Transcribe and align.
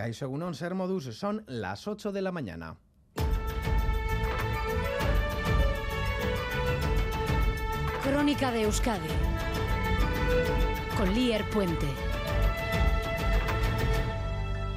Caixo 0.00 0.24
Egunon, 0.24 0.54
Ser 0.54 0.74
Modus, 0.74 1.14
son 1.14 1.44
las 1.46 1.86
8 1.86 2.10
de 2.10 2.22
la 2.22 2.32
mañana. 2.32 2.74
Crónica 8.02 8.50
de 8.50 8.62
Euskadi 8.62 9.08
con 10.96 11.12
Lier 11.12 11.44
Puente. 11.50 11.86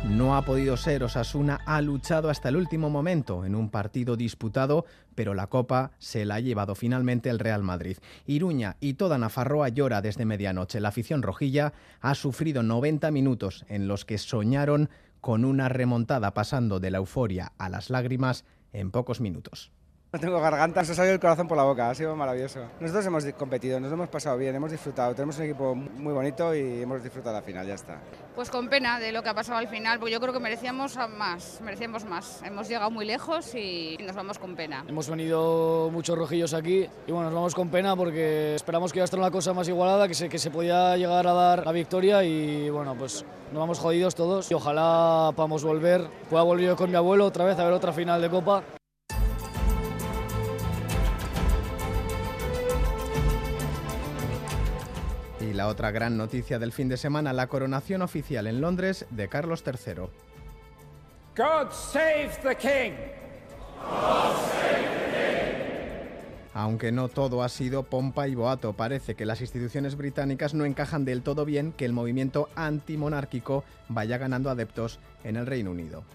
No 0.10 0.36
ha 0.36 0.44
podido 0.44 0.76
ser, 0.76 1.02
Osasuna 1.06 1.62
ha 1.66 1.82
luchado 1.82 2.30
hasta 2.30 2.50
el 2.50 2.58
último 2.58 2.90
momento 2.90 3.46
en 3.46 3.56
un 3.56 3.70
partido 3.70 4.18
disputado, 4.18 4.86
pero 5.16 5.34
la 5.34 5.48
copa 5.48 5.92
se 6.00 6.26
la 6.26 6.36
ha 6.36 6.40
llevado 6.42 6.76
finalmente 6.76 7.30
el 7.30 7.40
Real 7.40 7.64
Madrid. 7.64 7.98
Iruña 8.28 8.76
y 8.82 8.96
toda 8.96 9.18
Nafarroa 9.18 9.70
llora 9.70 10.02
desde 10.02 10.26
medianoche. 10.26 10.82
La 10.82 10.90
afición 10.90 11.24
rojilla 11.24 11.72
ha 12.02 12.14
sufrido 12.14 12.62
90 12.62 13.10
minutos 13.12 13.64
en 13.70 13.88
los 13.88 14.04
que 14.04 14.18
soñaron 14.18 14.90
con 15.24 15.46
una 15.46 15.70
remontada 15.70 16.34
pasando 16.34 16.82
de 16.82 16.92
la 16.92 16.98
euforia 16.98 17.54
a 17.58 17.70
las 17.70 17.90
lágrimas 17.90 18.44
en 18.74 18.92
pocos 18.92 19.22
minutos. 19.22 19.72
No 20.14 20.20
tengo 20.20 20.40
garganta, 20.40 20.86
se 20.86 20.92
ha 20.92 20.96
salido 20.96 21.16
el 21.16 21.20
corazón 21.20 21.48
por 21.48 21.58
la 21.58 21.64
boca, 21.64 21.90
ha 21.90 21.96
sido 21.96 22.16
maravilloso. 22.16 22.60
Nosotros 22.80 23.04
hemos 23.08 23.26
competido, 23.34 23.80
nos 23.80 23.92
hemos 23.92 24.10
pasado 24.10 24.38
bien, 24.38 24.54
hemos 24.54 24.70
disfrutado, 24.70 25.16
tenemos 25.16 25.40
un 25.40 25.46
equipo 25.46 25.74
muy 25.74 26.14
bonito 26.14 26.54
y 26.54 26.84
hemos 26.84 27.02
disfrutado 27.02 27.36
la 27.36 27.42
final, 27.42 27.66
ya 27.66 27.74
está. 27.74 28.00
Pues 28.36 28.52
con 28.52 28.70
pena 28.70 29.00
de 29.00 29.12
lo 29.12 29.24
que 29.24 29.30
ha 29.30 29.34
pasado 29.34 29.58
al 29.58 29.68
final, 29.68 29.98
porque 29.98 30.14
yo 30.14 30.20
creo 30.20 30.32
que 30.32 30.40
merecíamos 30.40 31.00
más, 31.18 31.60
merecíamos 31.62 32.06
más. 32.06 32.44
Hemos 32.44 32.68
llegado 32.68 32.92
muy 32.92 33.06
lejos 33.06 33.56
y 33.56 33.98
nos 34.06 34.16
vamos 34.16 34.38
con 34.38 34.56
pena. 34.56 34.86
Hemos 34.88 35.10
venido 35.10 35.90
muchos 35.92 36.16
rojillos 36.16 36.54
aquí 36.54 36.88
y 37.08 37.12
bueno, 37.12 37.32
nos 37.32 37.34
vamos 37.34 37.56
con 37.56 37.70
pena 37.70 37.96
porque 37.96 38.54
esperamos 38.54 38.94
que 38.94 39.00
iba 39.00 39.06
a 39.06 39.06
estar 39.06 39.20
una 39.20 39.32
cosa 39.32 39.52
más 39.54 39.68
igualada, 39.68 40.08
que 40.08 40.14
se, 40.14 40.30
que 40.30 40.38
se 40.38 40.52
podía 40.52 40.96
llegar 40.96 41.26
a 41.26 41.34
dar 41.34 41.66
la 41.66 41.72
victoria 41.72 42.24
y 42.24 42.70
bueno, 42.70 42.94
pues 42.94 43.26
nos 43.52 43.60
vamos 43.60 43.80
jodidos 43.80 44.14
todos 44.14 44.52
y 44.52 44.54
ojalá 44.54 45.32
podamos 45.36 45.64
volver, 45.64 46.08
pueda 46.30 46.44
volver 46.44 46.68
yo 46.68 46.76
con 46.76 46.92
mi 46.92 46.98
abuelo 46.98 47.26
otra 47.26 47.46
vez 47.46 47.58
a 47.58 47.64
ver 47.64 47.74
otra 47.74 47.92
final 47.92 48.22
de 48.22 48.30
Copa. 48.30 48.64
Y 55.44 55.52
la 55.52 55.68
otra 55.68 55.92
gran 55.92 56.16
noticia 56.16 56.58
del 56.58 56.72
fin 56.72 56.88
de 56.88 56.96
semana, 56.96 57.34
la 57.34 57.48
coronación 57.48 58.02
oficial 58.02 58.48
en 58.48 58.62
Londres 58.62 59.06
de 59.10 59.28
Carlos 59.28 59.62
III. 59.66 60.04
God 61.36 61.72
save 61.72 62.32
the 62.44 62.56
king. 62.56 62.94
Aunque 66.54 66.94
no 66.94 67.10
todo 67.10 67.44
ha 67.44 67.50
sido 67.50 67.84
pompa 67.84 68.30
y 68.30 68.36
boato, 68.36 68.72
parece 68.72 69.16
que 69.16 69.26
las 69.26 69.42
instituciones 69.42 69.98
británicas 69.98 70.54
no 70.54 70.64
encajan 70.64 71.04
del 71.04 71.24
todo 71.24 71.44
bien 71.44 71.74
que 71.74 71.84
el 71.84 71.92
movimiento 71.92 72.48
antimonárquico 72.56 73.66
vaya 73.90 74.18
ganando 74.18 74.50
adeptos 74.50 75.00
en 75.26 75.36
el 75.36 75.46
Reino 75.46 75.72
Unido. 75.72 76.06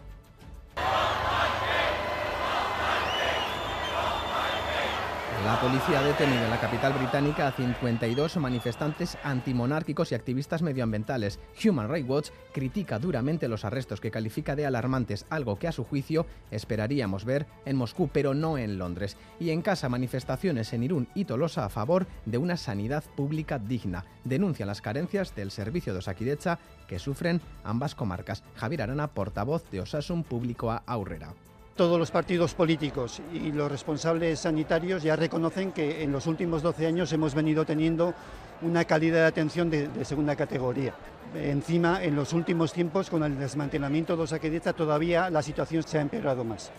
La 5.58 5.64
policía 5.64 5.98
ha 5.98 6.04
detenido 6.04 6.44
en 6.44 6.50
la 6.50 6.60
capital 6.60 6.92
británica 6.92 7.48
a 7.48 7.50
52 7.50 8.36
manifestantes 8.36 9.18
antimonárquicos 9.24 10.12
y 10.12 10.14
activistas 10.14 10.62
medioambientales. 10.62 11.40
Human 11.64 11.88
Rights 11.88 12.08
Watch 12.08 12.30
critica 12.52 13.00
duramente 13.00 13.48
los 13.48 13.64
arrestos 13.64 14.00
que 14.00 14.12
califica 14.12 14.54
de 14.54 14.66
alarmantes, 14.66 15.26
algo 15.30 15.58
que 15.58 15.66
a 15.66 15.72
su 15.72 15.82
juicio 15.82 16.26
esperaríamos 16.52 17.24
ver 17.24 17.48
en 17.64 17.74
Moscú, 17.74 18.08
pero 18.12 18.34
no 18.34 18.56
en 18.56 18.78
Londres. 18.78 19.16
Y 19.40 19.50
en 19.50 19.62
casa, 19.62 19.88
manifestaciones 19.88 20.72
en 20.74 20.84
Irún 20.84 21.08
y 21.16 21.24
Tolosa 21.24 21.64
a 21.64 21.70
favor 21.70 22.06
de 22.24 22.38
una 22.38 22.56
sanidad 22.56 23.02
pública 23.16 23.58
digna. 23.58 24.04
Denuncian 24.22 24.68
las 24.68 24.80
carencias 24.80 25.34
del 25.34 25.50
servicio 25.50 25.92
de 25.92 25.98
Osakidecha 25.98 26.60
que 26.86 27.00
sufren 27.00 27.40
ambas 27.64 27.96
comarcas. 27.96 28.44
Javier 28.54 28.82
Arana, 28.82 29.08
portavoz 29.08 29.68
de 29.72 29.80
Osasun 29.80 30.22
Público 30.22 30.70
a 30.70 30.84
Aurrera 30.86 31.34
todos 31.78 31.96
los 31.96 32.10
partidos 32.10 32.54
políticos 32.54 33.22
y 33.32 33.52
los 33.52 33.70
responsables 33.70 34.40
sanitarios 34.40 35.00
ya 35.04 35.14
reconocen 35.14 35.70
que 35.70 36.02
en 36.02 36.10
los 36.10 36.26
últimos 36.26 36.60
12 36.60 36.88
años 36.88 37.12
hemos 37.12 37.36
venido 37.36 37.64
teniendo 37.64 38.14
una 38.62 38.84
calidad 38.84 39.18
de 39.20 39.26
atención 39.26 39.70
de, 39.70 39.88
segunda 40.04 40.34
categoría. 40.34 40.92
Encima, 41.36 42.02
en 42.02 42.16
los 42.16 42.32
últimos 42.32 42.72
tiempos, 42.72 43.08
con 43.08 43.22
el 43.22 43.38
desmantelamiento 43.38 44.16
de 44.16 44.24
Osakidecha, 44.24 44.72
todavía 44.72 45.30
la 45.30 45.40
situación 45.40 45.84
se 45.84 45.98
ha 45.98 46.00
empeorado 46.00 46.42
más. 46.42 46.72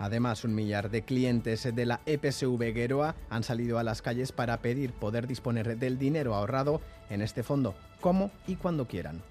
Además, 0.00 0.42
un 0.42 0.56
millar 0.56 0.90
de 0.90 1.02
clientes 1.02 1.72
de 1.72 1.86
la 1.86 2.00
EPSV 2.04 2.58
Gueroa 2.74 3.14
han 3.30 3.44
salido 3.44 3.78
a 3.78 3.84
las 3.84 4.02
calles 4.02 4.32
para 4.32 4.56
pedir 4.56 4.94
poder 4.94 5.28
disponer 5.28 5.78
del 5.78 5.96
dinero 5.96 6.34
ahorrado 6.34 6.80
en 7.08 7.22
este 7.22 7.44
fondo, 7.44 7.76
como 8.00 8.32
y 8.48 8.56
cuando 8.56 8.88
quieran 8.88 9.22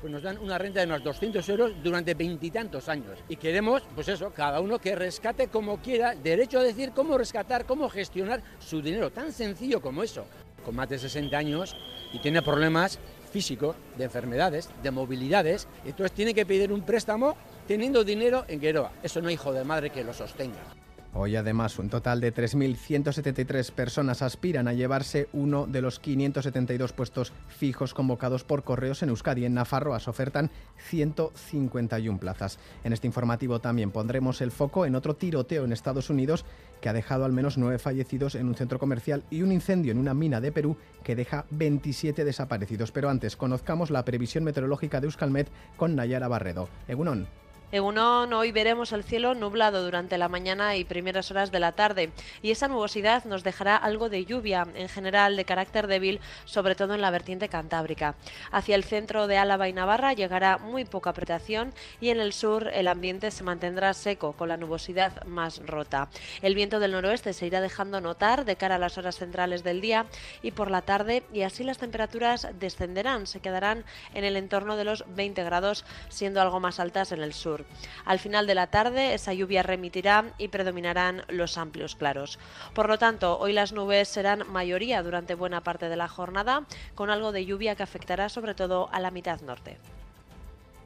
pues 0.00 0.12
nos 0.12 0.22
dan 0.22 0.38
una 0.38 0.58
renta 0.58 0.80
de 0.80 0.86
unos 0.86 1.02
200 1.02 1.48
euros 1.48 1.72
durante 1.82 2.14
veintitantos 2.14 2.88
años. 2.88 3.18
Y 3.28 3.36
queremos, 3.36 3.82
pues 3.94 4.08
eso, 4.08 4.30
cada 4.30 4.60
uno 4.60 4.78
que 4.78 4.94
rescate 4.94 5.48
como 5.48 5.78
quiera, 5.78 6.14
derecho 6.14 6.58
a 6.58 6.62
decir 6.62 6.92
cómo 6.94 7.18
rescatar, 7.18 7.64
cómo 7.64 7.88
gestionar 7.88 8.42
su 8.58 8.82
dinero, 8.82 9.10
tan 9.10 9.32
sencillo 9.32 9.80
como 9.80 10.02
eso. 10.02 10.26
Con 10.64 10.74
más 10.74 10.88
de 10.88 10.98
60 10.98 11.36
años 11.36 11.76
y 12.12 12.18
tiene 12.18 12.42
problemas 12.42 12.98
físicos, 13.32 13.76
de 13.96 14.04
enfermedades, 14.04 14.70
de 14.82 14.90
movilidades, 14.90 15.68
entonces 15.84 16.12
tiene 16.12 16.34
que 16.34 16.46
pedir 16.46 16.72
un 16.72 16.82
préstamo 16.82 17.36
teniendo 17.66 18.04
dinero 18.04 18.44
en 18.48 18.60
Gueroa. 18.60 18.92
Eso 19.02 19.20
no 19.20 19.30
hijo 19.30 19.52
de 19.52 19.64
madre 19.64 19.90
que 19.90 20.04
lo 20.04 20.14
sostenga. 20.14 20.85
Hoy 21.18 21.34
además 21.34 21.78
un 21.78 21.88
total 21.88 22.20
de 22.20 22.34
3.173 22.34 23.72
personas 23.72 24.20
aspiran 24.20 24.68
a 24.68 24.74
llevarse 24.74 25.28
uno 25.32 25.66
de 25.66 25.80
los 25.80 25.98
572 25.98 26.92
puestos 26.92 27.32
fijos 27.48 27.94
convocados 27.94 28.44
por 28.44 28.64
correos 28.64 29.02
en 29.02 29.08
Euskadi. 29.08 29.46
En 29.46 29.54
Nafarroa 29.54 29.98
se 29.98 30.10
ofertan 30.10 30.50
151 30.76 32.18
plazas. 32.18 32.58
En 32.84 32.92
este 32.92 33.06
informativo 33.06 33.60
también 33.60 33.92
pondremos 33.92 34.42
el 34.42 34.50
foco 34.50 34.84
en 34.84 34.94
otro 34.94 35.16
tiroteo 35.16 35.64
en 35.64 35.72
Estados 35.72 36.10
Unidos 36.10 36.44
que 36.82 36.90
ha 36.90 36.92
dejado 36.92 37.24
al 37.24 37.32
menos 37.32 37.56
nueve 37.56 37.78
fallecidos 37.78 38.34
en 38.34 38.46
un 38.46 38.54
centro 38.54 38.78
comercial 38.78 39.24
y 39.30 39.40
un 39.40 39.52
incendio 39.52 39.92
en 39.92 39.98
una 39.98 40.12
mina 40.12 40.42
de 40.42 40.52
Perú 40.52 40.76
que 41.02 41.16
deja 41.16 41.46
27 41.48 42.26
desaparecidos. 42.26 42.92
Pero 42.92 43.08
antes 43.08 43.36
conozcamos 43.36 43.90
la 43.90 44.04
previsión 44.04 44.44
meteorológica 44.44 45.00
de 45.00 45.06
Euskalmet 45.06 45.48
con 45.78 45.96
Nayara 45.96 46.28
Barredo. 46.28 46.68
Egunon. 46.88 47.26
Egunon, 47.72 48.32
hoy 48.32 48.52
veremos 48.52 48.92
el 48.92 49.02
cielo 49.02 49.34
nublado 49.34 49.82
durante 49.82 50.18
la 50.18 50.28
mañana 50.28 50.76
y 50.76 50.84
primeras 50.84 51.32
horas 51.32 51.50
de 51.50 51.58
la 51.58 51.72
tarde 51.72 52.12
y 52.40 52.52
esa 52.52 52.68
nubosidad 52.68 53.24
nos 53.24 53.42
dejará 53.42 53.74
algo 53.74 54.08
de 54.08 54.24
lluvia, 54.24 54.68
en 54.76 54.88
general 54.88 55.34
de 55.34 55.44
carácter 55.44 55.88
débil, 55.88 56.20
sobre 56.44 56.76
todo 56.76 56.94
en 56.94 57.00
la 57.00 57.10
vertiente 57.10 57.48
cantábrica. 57.48 58.14
Hacia 58.52 58.76
el 58.76 58.84
centro 58.84 59.26
de 59.26 59.38
Álava 59.38 59.68
y 59.68 59.72
Navarra 59.72 60.12
llegará 60.12 60.58
muy 60.58 60.84
poca 60.84 61.10
apretación 61.10 61.74
y 62.00 62.10
en 62.10 62.20
el 62.20 62.32
sur 62.32 62.70
el 62.72 62.86
ambiente 62.86 63.32
se 63.32 63.42
mantendrá 63.42 63.94
seco 63.94 64.34
con 64.34 64.48
la 64.48 64.56
nubosidad 64.56 65.24
más 65.24 65.60
rota. 65.66 66.08
El 66.42 66.54
viento 66.54 66.78
del 66.78 66.92
noroeste 66.92 67.32
se 67.32 67.48
irá 67.48 67.60
dejando 67.60 68.00
notar 68.00 68.44
de 68.44 68.54
cara 68.54 68.76
a 68.76 68.78
las 68.78 68.96
horas 68.96 69.16
centrales 69.16 69.64
del 69.64 69.80
día 69.80 70.06
y 70.40 70.52
por 70.52 70.70
la 70.70 70.82
tarde 70.82 71.24
y 71.32 71.42
así 71.42 71.64
las 71.64 71.78
temperaturas 71.78 72.46
descenderán, 72.60 73.26
se 73.26 73.40
quedarán 73.40 73.84
en 74.14 74.22
el 74.22 74.36
entorno 74.36 74.76
de 74.76 74.84
los 74.84 75.04
20 75.08 75.42
grados, 75.42 75.84
siendo 76.10 76.40
algo 76.40 76.60
más 76.60 76.78
altas 76.78 77.10
en 77.10 77.22
el 77.22 77.32
sur. 77.32 77.55
Al 78.04 78.18
final 78.18 78.46
de 78.46 78.54
la 78.54 78.68
tarde 78.68 79.14
esa 79.14 79.32
lluvia 79.32 79.62
remitirá 79.62 80.32
y 80.38 80.48
predominarán 80.48 81.22
los 81.28 81.58
amplios 81.58 81.96
claros. 81.96 82.38
Por 82.74 82.88
lo 82.88 82.98
tanto, 82.98 83.38
hoy 83.38 83.52
las 83.52 83.72
nubes 83.72 84.08
serán 84.08 84.44
mayoría 84.50 85.02
durante 85.02 85.34
buena 85.34 85.62
parte 85.62 85.88
de 85.88 85.96
la 85.96 86.08
jornada, 86.08 86.66
con 86.94 87.10
algo 87.10 87.32
de 87.32 87.46
lluvia 87.46 87.74
que 87.74 87.82
afectará 87.82 88.28
sobre 88.28 88.54
todo 88.54 88.88
a 88.92 89.00
la 89.00 89.10
mitad 89.10 89.40
norte. 89.40 89.78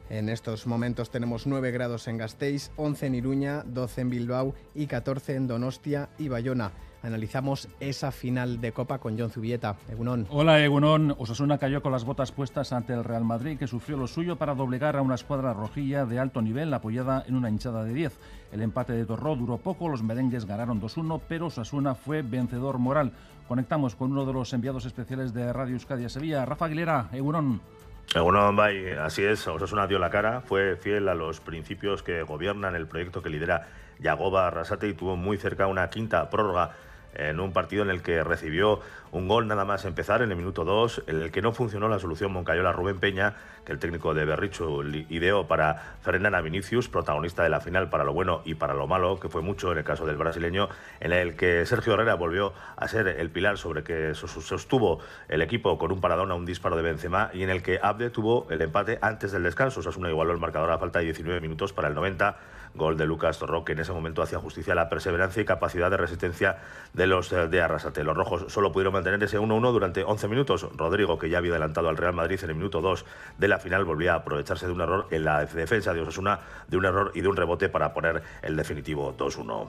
En 0.09 0.27
estos 0.27 0.67
momentos 0.67 1.09
tenemos 1.09 1.47
9 1.47 1.71
grados 1.71 2.07
en 2.09 2.17
Gasteiz, 2.17 2.71
11 2.75 3.05
en 3.07 3.15
Iruña, 3.15 3.63
12 3.65 4.01
en 4.01 4.09
Bilbao 4.09 4.55
y 4.75 4.87
14 4.87 5.35
en 5.35 5.47
Donostia 5.47 6.09
y 6.17 6.27
Bayona 6.27 6.71
analizamos 7.03 7.67
esa 7.79 8.11
final 8.11 8.61
de 8.61 8.71
Copa 8.71 8.99
con 8.99 9.17
John 9.17 9.29
Zubieta. 9.29 9.75
Egunon. 9.89 10.27
Hola 10.29 10.63
Egunon. 10.63 11.15
Osasuna 11.17 11.57
cayó 11.57 11.81
con 11.81 11.91
las 11.91 12.03
botas 12.03 12.31
puestas 12.31 12.73
ante 12.73 12.93
el 12.93 13.03
Real 13.03 13.23
Madrid, 13.23 13.57
que 13.57 13.67
sufrió 13.67 13.97
lo 13.97 14.07
suyo 14.07 14.35
para 14.35 14.55
doblegar 14.55 14.95
a 14.97 15.01
una 15.01 15.15
escuadra 15.15 15.53
rojilla 15.53 16.05
de 16.05 16.19
alto 16.19 16.41
nivel 16.41 16.73
apoyada 16.73 17.23
en 17.27 17.35
una 17.35 17.49
hinchada 17.49 17.83
de 17.83 17.93
10. 17.93 18.19
El 18.51 18.61
empate 18.61 18.93
de 18.93 19.05
Torró 19.05 19.35
duró 19.35 19.57
poco, 19.57 19.89
los 19.89 20.03
merengues 20.03 20.45
ganaron 20.45 20.81
2-1, 20.81 21.21
pero 21.27 21.47
Osasuna 21.47 21.95
fue 21.95 22.21
vencedor 22.21 22.77
moral. 22.77 23.13
Conectamos 23.47 23.95
con 23.95 24.11
uno 24.11 24.25
de 24.25 24.33
los 24.33 24.53
enviados 24.53 24.85
especiales 24.85 25.33
de 25.33 25.51
Radio 25.51 25.73
Euskadi 25.73 26.05
a 26.05 26.09
Sevilla, 26.09 26.45
Rafa 26.45 26.65
Aguilera. 26.65 27.09
Egunon. 27.11 27.61
Egunon, 28.13 28.55
Bay, 28.55 28.89
así 29.01 29.23
es, 29.23 29.47
Osasuna 29.47 29.87
dio 29.87 29.97
la 29.97 30.09
cara, 30.09 30.41
fue 30.41 30.75
fiel 30.75 31.07
a 31.07 31.15
los 31.15 31.39
principios 31.39 32.03
que 32.03 32.23
gobiernan 32.23 32.75
el 32.75 32.87
proyecto 32.87 33.21
que 33.21 33.29
lidera 33.29 33.67
Yagoba 33.99 34.47
Arrasate 34.47 34.89
y 34.89 34.93
tuvo 34.93 35.15
muy 35.15 35.37
cerca 35.37 35.67
una 35.67 35.89
quinta 35.89 36.29
prórroga 36.29 36.71
en 37.13 37.39
un 37.39 37.53
partido 37.53 37.83
en 37.83 37.89
el 37.89 38.01
que 38.01 38.23
recibió 38.23 38.79
un 39.11 39.27
gol 39.27 39.47
nada 39.47 39.65
más 39.65 39.83
empezar 39.85 40.21
en 40.21 40.31
el 40.31 40.37
minuto 40.37 40.63
2, 40.63 41.03
en 41.07 41.21
el 41.21 41.31
que 41.31 41.41
no 41.41 41.51
funcionó 41.51 41.89
la 41.89 41.99
solución 41.99 42.31
Moncayola 42.31 42.71
Rubén 42.71 42.99
Peña, 42.99 43.35
que 43.65 43.73
el 43.73 43.79
técnico 43.79 44.13
de 44.13 44.25
Berricho 44.25 44.83
ideó 45.09 45.47
para 45.47 45.97
frenar 46.01 46.33
a 46.35 46.41
Vinicius, 46.41 46.87
protagonista 46.87 47.43
de 47.43 47.49
la 47.49 47.59
final 47.59 47.89
para 47.89 48.03
lo 48.03 48.13
bueno 48.13 48.41
y 48.45 48.55
para 48.55 48.73
lo 48.73 48.87
malo, 48.87 49.19
que 49.19 49.27
fue 49.27 49.41
mucho 49.41 49.71
en 49.71 49.79
el 49.79 49.83
caso 49.83 50.05
del 50.05 50.15
brasileño, 50.15 50.69
en 50.99 51.11
el 51.11 51.35
que 51.35 51.65
Sergio 51.65 51.93
Herrera 51.93 52.15
volvió 52.15 52.53
a 52.77 52.87
ser 52.87 53.07
el 53.07 53.29
pilar 53.29 53.57
sobre 53.57 53.83
que 53.83 54.15
sostuvo 54.15 54.99
el 55.27 55.41
equipo 55.41 55.77
con 55.77 55.91
un 55.91 55.99
paradón 55.99 56.31
a 56.31 56.35
un 56.35 56.45
disparo 56.45 56.77
de 56.77 56.81
Benzema 56.81 57.31
y 57.33 57.43
en 57.43 57.49
el 57.49 57.61
que 57.61 57.79
Abde 57.81 58.09
tuvo 58.09 58.47
el 58.49 58.61
empate 58.61 58.97
antes 59.01 59.31
del 59.31 59.43
descanso. 59.43 59.81
Osasuna 59.81 60.09
igualó 60.09 60.31
el 60.31 60.39
marcador 60.39 60.71
a 60.71 60.77
falta 60.77 60.99
de 60.99 61.05
19 61.05 61.41
minutos 61.41 61.73
para 61.73 61.89
el 61.89 61.95
90 61.95 62.37
Gol 62.73 62.97
de 62.97 63.05
Lucas 63.05 63.37
Torro, 63.37 63.65
que 63.65 63.73
en 63.73 63.79
ese 63.79 63.91
momento 63.91 64.21
hacía 64.21 64.39
justicia 64.39 64.73
a 64.73 64.75
la 64.75 64.89
perseverancia 64.89 65.41
y 65.41 65.45
capacidad 65.45 65.91
de 65.91 65.97
resistencia 65.97 66.57
de 66.93 67.00
los 67.07 67.31
eh, 67.31 67.47
de 67.47 67.61
Arrasate. 67.61 68.03
Los 68.03 68.15
rojos 68.15 68.45
solo 68.47 68.71
pudieron 68.71 68.93
mantener 68.93 69.21
ese 69.23 69.39
1-1 69.39 69.71
durante 69.71 70.03
11 70.03 70.27
minutos. 70.27 70.67
Rodrigo, 70.75 71.17
que 71.17 71.29
ya 71.29 71.37
había 71.37 71.51
adelantado 71.51 71.89
al 71.89 71.97
Real 71.97 72.13
Madrid 72.13 72.39
en 72.43 72.49
el 72.49 72.55
minuto 72.55 72.81
2 72.81 73.05
de 73.37 73.47
la 73.47 73.59
final, 73.59 73.85
volvía 73.85 74.13
a 74.13 74.17
aprovecharse 74.17 74.67
de 74.67 74.71
un 74.71 74.81
error 74.81 75.07
en 75.11 75.23
la 75.25 75.45
defensa 75.45 75.93
de 75.93 76.01
Osasuna, 76.01 76.39
de 76.67 76.77
un 76.77 76.85
error 76.85 77.11
y 77.13 77.21
de 77.21 77.27
un 77.27 77.35
rebote 77.35 77.69
para 77.69 77.93
poner 77.93 78.21
el 78.41 78.55
definitivo 78.55 79.15
2-1. 79.17 79.67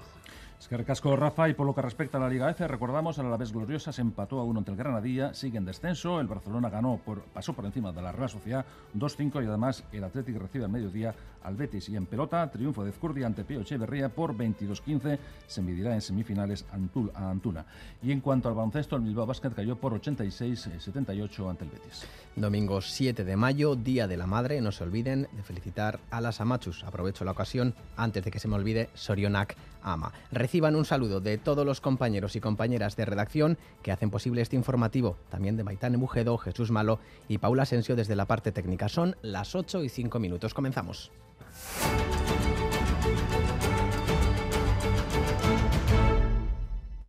Es 0.62 0.68
que 0.68 0.76
recasco 0.76 1.16
Rafa 1.16 1.48
y 1.48 1.54
por 1.54 1.66
lo 1.66 1.74
que 1.74 1.82
respecta 1.82 2.18
a 2.18 2.20
la 2.20 2.28
Liga 2.28 2.48
F, 2.48 2.68
recordamos, 2.68 3.18
a 3.18 3.24
la 3.24 3.36
vez 3.36 3.50
gloriosa 3.50 3.92
se 3.92 4.00
empató 4.00 4.38
a 4.38 4.44
uno 4.44 4.60
ante 4.60 4.70
el 4.70 4.76
Granadilla, 4.76 5.34
sigue 5.34 5.58
en 5.58 5.64
descenso, 5.64 6.20
el 6.20 6.28
Barcelona 6.28 6.70
ganó 6.70 7.00
por, 7.04 7.22
pasó 7.22 7.52
por 7.52 7.64
encima 7.64 7.90
de 7.90 8.00
la 8.00 8.12
Real 8.12 8.30
Sociedad 8.30 8.64
2-5 8.96 9.42
y 9.42 9.48
además 9.48 9.82
el 9.90 10.04
Athletic 10.04 10.36
recibe 10.36 10.66
al 10.66 10.70
mediodía 10.70 11.16
al 11.42 11.56
Betis 11.56 11.88
y 11.88 11.96
en 11.96 12.06
pelota, 12.06 12.48
triunfo 12.48 12.84
de 12.84 12.90
Ezcurdia 12.90 13.26
ante 13.26 13.42
Pío 13.42 13.62
Echeverría 13.62 14.08
por 14.10 14.36
22-15, 14.36 15.18
se 15.48 15.62
medirá 15.62 15.94
en 15.94 16.00
semifinales 16.00 16.64
a 16.70 17.28
Antuna. 17.28 17.66
Y 18.00 18.12
en 18.12 18.20
cuanto 18.20 18.48
al 18.48 18.54
baloncesto, 18.54 18.94
el 18.94 19.02
Bilbao 19.02 19.26
Basket 19.26 19.50
cayó 19.50 19.74
por 19.74 20.00
86-78 20.00 21.50
ante 21.50 21.64
el 21.64 21.70
Betis. 21.70 22.06
Domingo 22.36 22.80
7 22.80 23.24
de 23.24 23.36
mayo, 23.36 23.74
Día 23.74 24.06
de 24.06 24.16
la 24.16 24.28
Madre, 24.28 24.60
no 24.60 24.70
se 24.70 24.84
olviden 24.84 25.26
de 25.32 25.42
felicitar 25.42 25.98
a 26.12 26.20
las 26.20 26.40
Amachus. 26.40 26.84
Aprovecho 26.84 27.24
la 27.24 27.32
ocasión, 27.32 27.74
antes 27.96 28.24
de 28.24 28.30
que 28.30 28.38
se 28.38 28.46
me 28.46 28.54
olvide, 28.54 28.90
Sorionak 28.94 29.56
ama. 29.82 30.12
Reciban 30.52 30.76
un 30.76 30.84
saludo 30.84 31.22
de 31.22 31.38
todos 31.38 31.64
los 31.64 31.80
compañeros 31.80 32.36
y 32.36 32.40
compañeras 32.42 32.94
de 32.94 33.06
redacción 33.06 33.56
que 33.82 33.90
hacen 33.90 34.10
posible 34.10 34.42
este 34.42 34.54
informativo, 34.54 35.16
también 35.30 35.56
de 35.56 35.64
Maitán 35.64 35.98
Bujedo, 35.98 36.36
Jesús 36.36 36.70
Malo 36.70 36.98
y 37.26 37.38
Paula 37.38 37.62
Asensio 37.62 37.96
desde 37.96 38.16
la 38.16 38.26
parte 38.26 38.52
técnica. 38.52 38.90
Son 38.90 39.16
las 39.22 39.54
8 39.54 39.82
y 39.82 39.88
5 39.88 40.18
minutos. 40.18 40.52
Comenzamos. 40.52 41.10